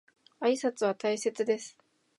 [0.39, 1.77] 挨拶は大切です。